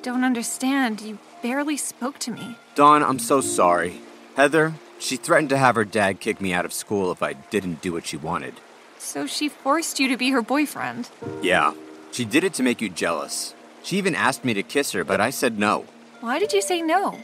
Don't 0.03 0.25
understand. 0.25 1.01
You 1.01 1.19
barely 1.43 1.77
spoke 1.77 2.19
to 2.21 2.31
me. 2.31 2.57
Dawn, 2.75 3.03
I'm 3.03 3.19
so 3.19 3.41
sorry. 3.41 4.01
Heather, 4.37 4.75
she 4.99 5.17
threatened 5.17 5.51
to 5.51 5.59
have 5.59 5.75
her 5.75 5.85
dad 5.85 6.21
kick 6.21 6.41
me 6.41 6.53
out 6.53 6.65
of 6.65 6.73
school 6.73 7.11
if 7.11 7.23
I 7.23 7.33
didn't 7.33 7.83
do 7.83 7.93
what 7.93 8.07
she 8.07 8.17
wanted. 8.17 8.55
So 8.99 9.27
she 9.27 9.49
forced 9.49 10.01
you 10.01 10.09
to 10.09 10.17
be 10.17 10.31
her 10.31 10.43
boyfriend. 10.43 11.11
Yeah, 11.43 11.75
she 12.13 12.25
did 12.25 12.45
it 12.45 12.55
to 12.55 12.63
make 12.63 12.81
you 12.81 12.89
jealous. 12.89 13.55
She 13.83 13.97
even 13.97 14.15
asked 14.15 14.45
me 14.45 14.55
to 14.55 14.63
kiss 14.63 14.93
her, 14.93 15.05
but 15.05 15.21
I 15.21 15.31
said 15.31 15.59
no. 15.59 15.87
Why 16.21 16.39
did 16.39 16.53
you 16.53 16.63
say 16.63 16.83
no? 16.83 17.19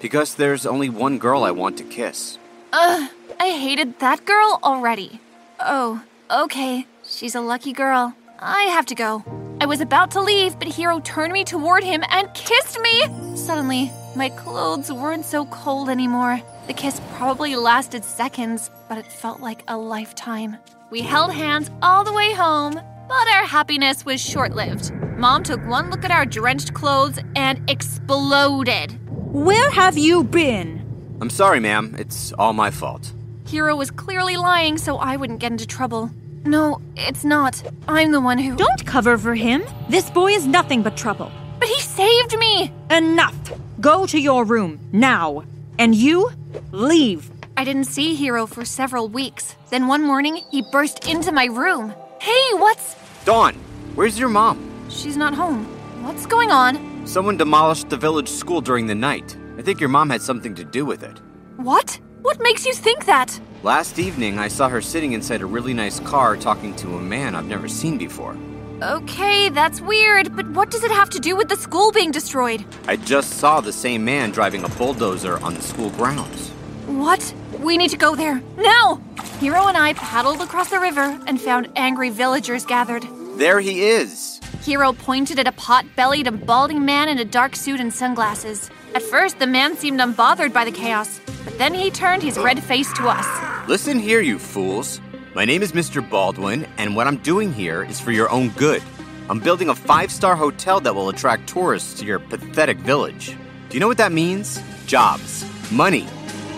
Because 0.00 0.34
there's 0.34 0.66
only 0.66 0.88
one 0.88 1.18
girl 1.18 1.44
I 1.44 1.50
want 1.50 1.76
to 1.78 1.84
kiss. 1.84 2.38
Ugh, 2.72 3.10
I 3.40 3.50
hated 3.50 3.98
that 4.00 4.24
girl 4.24 4.58
already. 4.62 5.20
Oh, 5.60 6.02
okay. 6.30 6.86
She's 7.04 7.34
a 7.34 7.40
lucky 7.40 7.72
girl. 7.72 8.14
I 8.38 8.62
have 8.64 8.86
to 8.86 8.94
go. 8.94 9.24
I 9.60 9.66
was 9.66 9.80
about 9.80 10.12
to 10.12 10.20
leave, 10.20 10.56
but 10.56 10.68
Hiro 10.68 11.00
turned 11.00 11.32
me 11.32 11.42
toward 11.42 11.82
him 11.82 12.04
and 12.10 12.32
kissed 12.32 12.80
me! 12.80 13.02
Suddenly, 13.34 13.90
my 14.14 14.28
clothes 14.28 14.92
weren't 14.92 15.24
so 15.24 15.46
cold 15.46 15.88
anymore. 15.88 16.40
The 16.68 16.72
kiss 16.72 17.00
probably 17.14 17.56
lasted 17.56 18.04
seconds, 18.04 18.70
but 18.88 18.98
it 18.98 19.06
felt 19.10 19.40
like 19.40 19.64
a 19.66 19.76
lifetime. 19.76 20.58
We 20.90 21.00
held 21.00 21.32
hands 21.32 21.72
all 21.82 22.04
the 22.04 22.12
way 22.12 22.32
home, 22.34 22.74
but 22.74 23.28
our 23.34 23.44
happiness 23.44 24.04
was 24.04 24.20
short 24.20 24.54
lived. 24.54 24.92
Mom 25.16 25.42
took 25.42 25.66
one 25.66 25.90
look 25.90 26.04
at 26.04 26.12
our 26.12 26.24
drenched 26.24 26.72
clothes 26.72 27.18
and 27.34 27.68
exploded. 27.68 28.96
Where 29.10 29.70
have 29.72 29.98
you 29.98 30.22
been? 30.22 31.18
I'm 31.20 31.30
sorry, 31.30 31.58
ma'am. 31.58 31.96
It's 31.98 32.32
all 32.34 32.52
my 32.52 32.70
fault. 32.70 33.12
Hiro 33.48 33.74
was 33.74 33.90
clearly 33.90 34.36
lying 34.36 34.78
so 34.78 34.98
I 34.98 35.16
wouldn't 35.16 35.40
get 35.40 35.50
into 35.50 35.66
trouble. 35.66 36.12
No, 36.44 36.80
it's 36.96 37.24
not. 37.24 37.62
I'm 37.86 38.12
the 38.12 38.20
one 38.20 38.38
who. 38.38 38.56
Don't 38.56 38.86
cover 38.86 39.18
for 39.18 39.34
him. 39.34 39.62
This 39.88 40.10
boy 40.10 40.32
is 40.32 40.46
nothing 40.46 40.82
but 40.82 40.96
trouble. 40.96 41.30
But 41.58 41.68
he 41.68 41.80
saved 41.80 42.38
me! 42.38 42.72
Enough! 42.90 43.52
Go 43.80 44.06
to 44.06 44.18
your 44.18 44.44
room, 44.44 44.78
now. 44.92 45.44
And 45.78 45.94
you, 45.94 46.30
leave. 46.72 47.30
I 47.56 47.64
didn't 47.64 47.84
see 47.84 48.14
Hiro 48.14 48.46
for 48.46 48.64
several 48.64 49.08
weeks. 49.08 49.56
Then 49.70 49.88
one 49.88 50.04
morning, 50.04 50.36
he 50.50 50.62
burst 50.62 51.08
into 51.08 51.32
my 51.32 51.46
room. 51.46 51.94
Hey, 52.20 52.54
what's. 52.54 52.94
Dawn, 53.24 53.54
where's 53.94 54.18
your 54.18 54.28
mom? 54.28 54.58
She's 54.88 55.16
not 55.16 55.34
home. 55.34 55.64
What's 56.04 56.26
going 56.26 56.50
on? 56.52 57.06
Someone 57.06 57.36
demolished 57.36 57.88
the 57.88 57.96
village 57.96 58.28
school 58.28 58.60
during 58.60 58.86
the 58.86 58.94
night. 58.94 59.36
I 59.58 59.62
think 59.62 59.80
your 59.80 59.88
mom 59.88 60.10
had 60.10 60.22
something 60.22 60.54
to 60.54 60.64
do 60.64 60.84
with 60.84 61.02
it. 61.02 61.20
What? 61.56 61.98
What 62.22 62.40
makes 62.42 62.66
you 62.66 62.72
think 62.72 63.04
that? 63.06 63.40
Last 63.62 63.98
evening, 63.98 64.38
I 64.38 64.48
saw 64.48 64.68
her 64.68 64.80
sitting 64.80 65.12
inside 65.12 65.40
a 65.40 65.46
really 65.46 65.74
nice 65.74 66.00
car 66.00 66.36
talking 66.36 66.74
to 66.76 66.96
a 66.96 67.00
man 67.00 67.34
I've 67.34 67.46
never 67.46 67.68
seen 67.68 67.98
before. 67.98 68.36
Okay, 68.82 69.48
that's 69.48 69.80
weird, 69.80 70.36
but 70.36 70.48
what 70.50 70.70
does 70.70 70.84
it 70.84 70.90
have 70.90 71.10
to 71.10 71.18
do 71.18 71.34
with 71.34 71.48
the 71.48 71.56
school 71.56 71.90
being 71.90 72.12
destroyed? 72.12 72.64
I 72.86 72.96
just 72.96 73.34
saw 73.34 73.60
the 73.60 73.72
same 73.72 74.04
man 74.04 74.30
driving 74.30 74.62
a 74.64 74.68
bulldozer 74.68 75.38
on 75.40 75.54
the 75.54 75.62
school 75.62 75.90
grounds. 75.90 76.50
What? 76.86 77.34
We 77.60 77.76
need 77.76 77.90
to 77.90 77.96
go 77.96 78.14
there. 78.14 78.40
Now! 78.56 79.00
Hiro 79.40 79.66
and 79.66 79.76
I 79.76 79.94
paddled 79.94 80.40
across 80.40 80.70
the 80.70 80.80
river 80.80 81.20
and 81.26 81.40
found 81.40 81.70
angry 81.76 82.10
villagers 82.10 82.64
gathered. 82.64 83.04
There 83.36 83.60
he 83.60 83.84
is. 83.84 84.40
Hiro 84.62 84.92
pointed 84.92 85.38
at 85.38 85.46
a 85.46 85.52
pot 85.52 85.84
bellied 85.96 86.26
and 86.26 86.44
balding 86.44 86.84
man 86.84 87.08
in 87.08 87.18
a 87.18 87.24
dark 87.24 87.56
suit 87.56 87.80
and 87.80 87.92
sunglasses. 87.92 88.70
At 88.94 89.02
first, 89.02 89.38
the 89.38 89.46
man 89.46 89.76
seemed 89.76 90.00
unbothered 90.00 90.52
by 90.52 90.64
the 90.64 90.72
chaos, 90.72 91.20
then 91.56 91.74
he 91.74 91.90
turned 91.90 92.22
his 92.22 92.38
red 92.38 92.62
face 92.62 92.92
to 92.94 93.08
us. 93.08 93.68
Listen 93.68 93.98
here, 93.98 94.20
you 94.20 94.38
fools. 94.38 95.00
My 95.34 95.44
name 95.44 95.62
is 95.62 95.72
Mr. 95.72 96.08
Baldwin, 96.08 96.66
and 96.78 96.96
what 96.96 97.06
I'm 97.06 97.18
doing 97.18 97.52
here 97.52 97.84
is 97.84 98.00
for 98.00 98.12
your 98.12 98.30
own 98.30 98.50
good. 98.50 98.82
I'm 99.30 99.40
building 99.40 99.68
a 99.68 99.74
five 99.74 100.10
star 100.10 100.34
hotel 100.34 100.80
that 100.80 100.94
will 100.94 101.10
attract 101.10 101.48
tourists 101.48 101.98
to 102.00 102.06
your 102.06 102.18
pathetic 102.18 102.78
village. 102.78 103.36
Do 103.68 103.76
you 103.76 103.80
know 103.80 103.88
what 103.88 103.98
that 103.98 104.12
means? 104.12 104.60
Jobs, 104.86 105.44
money. 105.70 106.06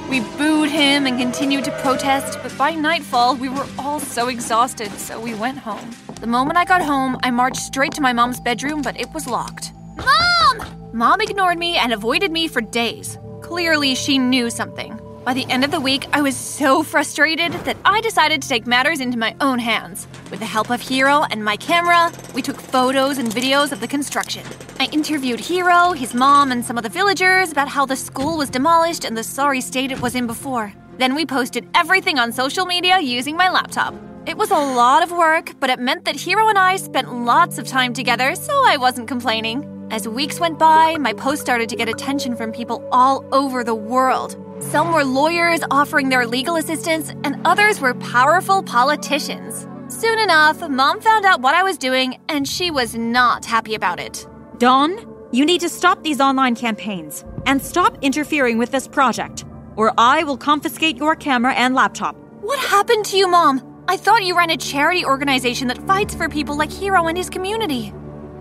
We 0.08 0.20
booed 0.38 0.70
him 0.70 1.06
and 1.06 1.18
continued 1.18 1.64
to 1.64 1.72
protest, 1.82 2.38
but 2.42 2.56
by 2.56 2.74
nightfall, 2.74 3.36
we 3.36 3.48
were 3.48 3.66
all 3.78 4.00
so 4.00 4.28
exhausted, 4.28 4.90
so 4.92 5.20
we 5.20 5.34
went 5.34 5.58
home. 5.58 5.90
The 6.20 6.26
moment 6.26 6.58
I 6.58 6.64
got 6.64 6.82
home, 6.82 7.16
I 7.22 7.30
marched 7.30 7.60
straight 7.60 7.92
to 7.92 8.00
my 8.00 8.12
mom's 8.12 8.40
bedroom, 8.40 8.82
but 8.82 8.98
it 9.00 9.12
was 9.12 9.26
locked. 9.26 9.72
Mom! 9.96 10.90
Mom 10.92 11.20
ignored 11.20 11.58
me 11.58 11.76
and 11.76 11.92
avoided 11.92 12.32
me 12.32 12.48
for 12.48 12.60
days. 12.60 13.18
Clearly, 13.50 13.96
she 13.96 14.16
knew 14.16 14.48
something. 14.48 14.96
By 15.24 15.34
the 15.34 15.44
end 15.50 15.64
of 15.64 15.72
the 15.72 15.80
week, 15.80 16.06
I 16.12 16.22
was 16.22 16.36
so 16.36 16.84
frustrated 16.84 17.52
that 17.64 17.76
I 17.84 18.00
decided 18.00 18.40
to 18.40 18.48
take 18.48 18.64
matters 18.64 19.00
into 19.00 19.18
my 19.18 19.34
own 19.40 19.58
hands. 19.58 20.06
With 20.30 20.38
the 20.38 20.46
help 20.46 20.70
of 20.70 20.80
Hiro 20.80 21.24
and 21.24 21.44
my 21.44 21.56
camera, 21.56 22.12
we 22.32 22.42
took 22.42 22.60
photos 22.60 23.18
and 23.18 23.28
videos 23.28 23.72
of 23.72 23.80
the 23.80 23.88
construction. 23.88 24.44
I 24.78 24.84
interviewed 24.92 25.40
Hiro, 25.40 25.90
his 25.90 26.14
mom, 26.14 26.52
and 26.52 26.64
some 26.64 26.76
of 26.78 26.84
the 26.84 26.88
villagers 26.88 27.50
about 27.50 27.66
how 27.66 27.84
the 27.84 27.96
school 27.96 28.38
was 28.38 28.50
demolished 28.50 29.04
and 29.04 29.16
the 29.16 29.24
sorry 29.24 29.60
state 29.60 29.90
it 29.90 30.00
was 30.00 30.14
in 30.14 30.28
before. 30.28 30.72
Then 30.98 31.16
we 31.16 31.26
posted 31.26 31.68
everything 31.74 32.20
on 32.20 32.30
social 32.30 32.66
media 32.66 33.00
using 33.00 33.36
my 33.36 33.50
laptop. 33.50 33.94
It 34.26 34.38
was 34.38 34.52
a 34.52 34.54
lot 34.54 35.02
of 35.02 35.10
work, 35.10 35.54
but 35.58 35.70
it 35.70 35.80
meant 35.80 36.04
that 36.04 36.14
Hiro 36.14 36.48
and 36.48 36.58
I 36.58 36.76
spent 36.76 37.12
lots 37.12 37.58
of 37.58 37.66
time 37.66 37.94
together, 37.94 38.36
so 38.36 38.52
I 38.64 38.76
wasn't 38.76 39.08
complaining. 39.08 39.79
As 39.90 40.06
weeks 40.06 40.38
went 40.38 40.56
by, 40.56 40.96
my 40.98 41.12
post 41.12 41.42
started 41.42 41.68
to 41.68 41.74
get 41.74 41.88
attention 41.88 42.36
from 42.36 42.52
people 42.52 42.88
all 42.92 43.24
over 43.32 43.64
the 43.64 43.74
world. 43.74 44.36
Some 44.60 44.92
were 44.92 45.02
lawyers 45.02 45.62
offering 45.68 46.08
their 46.08 46.28
legal 46.28 46.54
assistance, 46.54 47.10
and 47.24 47.40
others 47.44 47.80
were 47.80 47.94
powerful 47.94 48.62
politicians. 48.62 49.66
Soon 49.88 50.20
enough, 50.20 50.60
Mom 50.68 51.00
found 51.00 51.24
out 51.24 51.40
what 51.40 51.56
I 51.56 51.64
was 51.64 51.76
doing, 51.76 52.20
and 52.28 52.46
she 52.46 52.70
was 52.70 52.94
not 52.94 53.44
happy 53.44 53.74
about 53.74 53.98
it. 53.98 54.28
Dawn, 54.58 54.96
you 55.32 55.44
need 55.44 55.60
to 55.62 55.68
stop 55.68 56.04
these 56.04 56.20
online 56.20 56.54
campaigns 56.54 57.24
and 57.46 57.60
stop 57.60 57.98
interfering 58.00 58.58
with 58.58 58.70
this 58.70 58.86
project, 58.86 59.44
or 59.74 59.92
I 59.98 60.22
will 60.22 60.36
confiscate 60.36 60.98
your 60.98 61.16
camera 61.16 61.54
and 61.54 61.74
laptop. 61.74 62.14
What 62.42 62.60
happened 62.60 63.06
to 63.06 63.16
you, 63.16 63.26
Mom? 63.26 63.66
I 63.88 63.96
thought 63.96 64.22
you 64.22 64.38
ran 64.38 64.50
a 64.50 64.56
charity 64.56 65.04
organization 65.04 65.66
that 65.66 65.84
fights 65.88 66.14
for 66.14 66.28
people 66.28 66.56
like 66.56 66.70
Hiro 66.70 67.08
and 67.08 67.18
his 67.18 67.28
community. 67.28 67.92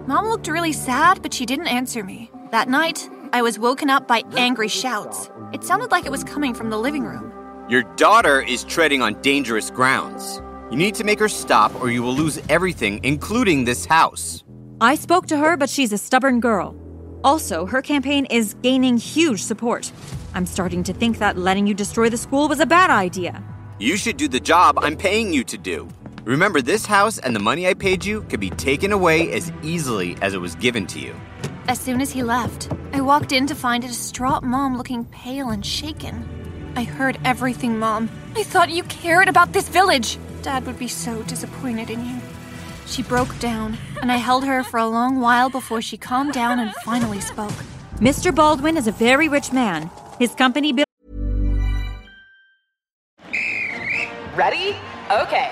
Mom 0.09 0.27
looked 0.27 0.47
really 0.47 0.73
sad, 0.73 1.21
but 1.21 1.31
she 1.31 1.45
didn't 1.45 1.67
answer 1.67 2.03
me. 2.03 2.31
That 2.49 2.67
night, 2.67 3.07
I 3.31 3.43
was 3.43 3.59
woken 3.59 3.91
up 3.91 4.07
by 4.07 4.23
angry 4.35 4.67
shouts. 4.67 5.29
It 5.53 5.63
sounded 5.63 5.91
like 5.91 6.07
it 6.07 6.11
was 6.11 6.23
coming 6.23 6.55
from 6.55 6.71
the 6.71 6.79
living 6.79 7.03
room. 7.03 7.31
Your 7.69 7.83
daughter 7.95 8.41
is 8.41 8.63
treading 8.63 9.03
on 9.03 9.21
dangerous 9.21 9.69
grounds. 9.69 10.41
You 10.71 10.77
need 10.77 10.95
to 10.95 11.03
make 11.03 11.19
her 11.19 11.29
stop 11.29 11.79
or 11.79 11.91
you 11.91 12.01
will 12.01 12.15
lose 12.15 12.41
everything, 12.49 12.99
including 13.03 13.65
this 13.65 13.85
house. 13.85 14.43
I 14.81 14.95
spoke 14.95 15.27
to 15.27 15.37
her, 15.37 15.55
but 15.55 15.69
she's 15.69 15.93
a 15.93 15.97
stubborn 15.99 16.39
girl. 16.39 16.75
Also, 17.23 17.67
her 17.67 17.83
campaign 17.83 18.25
is 18.31 18.55
gaining 18.63 18.97
huge 18.97 19.43
support. 19.43 19.91
I'm 20.33 20.47
starting 20.47 20.81
to 20.85 20.93
think 20.93 21.19
that 21.19 21.37
letting 21.37 21.67
you 21.67 21.75
destroy 21.75 22.09
the 22.09 22.17
school 22.17 22.47
was 22.47 22.59
a 22.59 22.65
bad 22.65 22.89
idea. 22.89 23.43
You 23.77 23.95
should 23.95 24.17
do 24.17 24.27
the 24.27 24.39
job 24.39 24.79
I'm 24.81 24.97
paying 24.97 25.31
you 25.31 25.43
to 25.43 25.57
do. 25.59 25.87
Remember, 26.29 26.61
this 26.61 26.85
house 26.85 27.17
and 27.17 27.35
the 27.35 27.39
money 27.39 27.67
I 27.67 27.73
paid 27.73 28.05
you 28.05 28.21
could 28.29 28.39
be 28.39 28.51
taken 28.51 28.91
away 28.91 29.31
as 29.31 29.51
easily 29.63 30.15
as 30.21 30.35
it 30.35 30.37
was 30.39 30.53
given 30.53 30.85
to 30.85 30.99
you. 30.99 31.19
As 31.67 31.79
soon 31.79 32.01
as 32.01 32.11
he 32.11 32.21
left, 32.21 32.71
I 32.93 33.01
walked 33.01 33.31
in 33.31 33.47
to 33.47 33.55
find 33.55 33.83
a 33.83 33.87
distraught 33.87 34.43
mom 34.43 34.77
looking 34.77 35.05
pale 35.05 35.49
and 35.49 35.65
shaken. 35.65 36.29
I 36.75 36.83
heard 36.83 37.17
everything, 37.25 37.79
Mom. 37.79 38.11
I 38.35 38.43
thought 38.43 38.69
you 38.69 38.83
cared 38.83 39.27
about 39.27 39.53
this 39.53 39.69
village. 39.69 40.19
Dad 40.43 40.67
would 40.67 40.77
be 40.77 40.87
so 40.87 41.23
disappointed 41.23 41.89
in 41.89 42.05
you. 42.05 42.21
She 42.85 43.01
broke 43.01 43.39
down, 43.39 43.79
and 43.99 44.11
I 44.11 44.17
held 44.17 44.45
her 44.45 44.63
for 44.63 44.77
a 44.77 44.87
long 44.87 45.19
while 45.19 45.49
before 45.49 45.81
she 45.81 45.97
calmed 45.97 46.33
down 46.33 46.59
and 46.59 46.71
finally 46.85 47.21
spoke. 47.21 47.57
Mr. 47.95 48.33
Baldwin 48.33 48.77
is 48.77 48.85
a 48.85 48.91
very 48.91 49.29
rich 49.29 49.51
man. 49.51 49.89
His 50.19 50.35
company 50.35 50.73
built. 50.73 50.85
Ready? 54.35 54.75
Okay. 55.09 55.51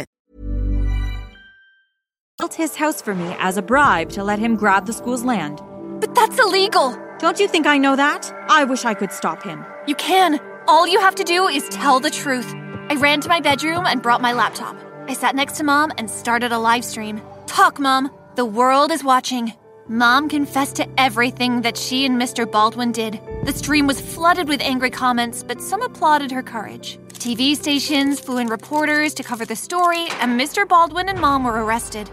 Built 2.41 2.55
his 2.55 2.75
house 2.75 3.03
for 3.03 3.13
me 3.13 3.35
as 3.37 3.55
a 3.55 3.61
bribe 3.61 4.09
to 4.09 4.23
let 4.23 4.39
him 4.39 4.55
grab 4.55 4.87
the 4.87 4.93
school's 4.93 5.23
land. 5.23 5.61
But 5.99 6.15
that's 6.15 6.39
illegal! 6.39 6.97
Don't 7.19 7.39
you 7.39 7.47
think 7.47 7.67
I 7.67 7.77
know 7.77 7.95
that? 7.95 8.33
I 8.49 8.63
wish 8.63 8.83
I 8.83 8.95
could 8.95 9.11
stop 9.11 9.43
him. 9.43 9.63
You 9.85 9.93
can. 9.93 10.39
All 10.67 10.87
you 10.87 10.99
have 10.99 11.13
to 11.17 11.23
do 11.23 11.47
is 11.47 11.69
tell 11.69 11.99
the 11.99 12.09
truth. 12.09 12.51
I 12.89 12.95
ran 12.95 13.21
to 13.21 13.29
my 13.29 13.41
bedroom 13.41 13.85
and 13.85 14.01
brought 14.01 14.23
my 14.23 14.33
laptop. 14.33 14.75
I 15.07 15.13
sat 15.13 15.35
next 15.35 15.57
to 15.57 15.63
Mom 15.63 15.91
and 15.99 16.09
started 16.09 16.51
a 16.51 16.57
live 16.57 16.83
stream. 16.83 17.21
Talk, 17.45 17.79
Mom. 17.79 18.09
The 18.33 18.45
world 18.59 18.89
is 18.91 19.03
watching. 19.03 19.53
Mom 19.87 20.27
confessed 20.27 20.77
to 20.77 20.87
everything 20.99 21.61
that 21.61 21.77
she 21.77 22.07
and 22.07 22.19
Mr. 22.19 22.51
Baldwin 22.51 22.91
did. 22.91 23.19
The 23.45 23.53
stream 23.53 23.85
was 23.85 24.01
flooded 24.01 24.47
with 24.47 24.61
angry 24.61 24.89
comments, 24.89 25.43
but 25.43 25.61
some 25.61 25.83
applauded 25.83 26.31
her 26.31 26.41
courage. 26.41 26.97
TV 27.13 27.55
stations 27.55 28.19
flew 28.19 28.39
in 28.39 28.47
reporters 28.47 29.13
to 29.13 29.21
cover 29.21 29.45
the 29.45 29.55
story, 29.55 30.07
and 30.21 30.41
Mr. 30.41 30.67
Baldwin 30.67 31.07
and 31.07 31.21
Mom 31.21 31.43
were 31.43 31.63
arrested. 31.63 32.09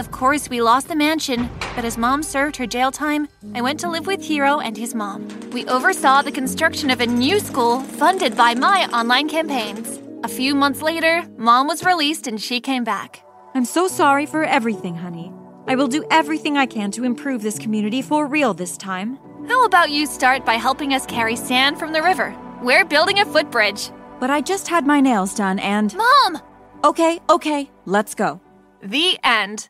Of 0.00 0.10
course, 0.12 0.48
we 0.48 0.62
lost 0.62 0.88
the 0.88 0.96
mansion, 0.96 1.50
but 1.76 1.84
as 1.84 1.98
Mom 1.98 2.22
served 2.22 2.56
her 2.56 2.66
jail 2.66 2.90
time, 2.90 3.28
I 3.54 3.60
went 3.60 3.78
to 3.80 3.90
live 3.90 4.06
with 4.06 4.22
Hiro 4.22 4.58
and 4.58 4.74
his 4.74 4.94
mom. 4.94 5.28
We 5.50 5.66
oversaw 5.66 6.22
the 6.22 6.32
construction 6.32 6.88
of 6.88 7.02
a 7.02 7.06
new 7.06 7.38
school 7.38 7.80
funded 7.80 8.34
by 8.34 8.54
my 8.54 8.86
online 8.94 9.28
campaigns. 9.28 10.00
A 10.24 10.28
few 10.28 10.54
months 10.54 10.80
later, 10.80 11.28
Mom 11.36 11.66
was 11.66 11.84
released 11.84 12.26
and 12.26 12.40
she 12.40 12.62
came 12.62 12.82
back. 12.82 13.22
I'm 13.54 13.66
so 13.66 13.88
sorry 13.88 14.24
for 14.24 14.42
everything, 14.42 14.94
honey. 14.94 15.34
I 15.66 15.74
will 15.74 15.86
do 15.86 16.02
everything 16.10 16.56
I 16.56 16.64
can 16.64 16.90
to 16.92 17.04
improve 17.04 17.42
this 17.42 17.58
community 17.58 18.00
for 18.00 18.26
real 18.26 18.54
this 18.54 18.78
time. 18.78 19.18
How 19.48 19.66
about 19.66 19.90
you 19.90 20.06
start 20.06 20.46
by 20.46 20.54
helping 20.54 20.94
us 20.94 21.04
carry 21.04 21.36
sand 21.36 21.78
from 21.78 21.92
the 21.92 22.02
river? 22.02 22.34
We're 22.62 22.86
building 22.86 23.18
a 23.18 23.26
footbridge. 23.26 23.90
But 24.18 24.30
I 24.30 24.40
just 24.40 24.66
had 24.66 24.86
my 24.86 25.02
nails 25.02 25.34
done 25.34 25.58
and. 25.58 25.94
Mom! 25.94 26.40
Okay, 26.84 27.20
okay, 27.28 27.70
let's 27.84 28.14
go. 28.14 28.40
The 28.82 29.18
end. 29.22 29.68